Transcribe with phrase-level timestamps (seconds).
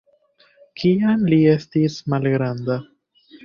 [0.83, 2.83] Kiam li estis malgranda.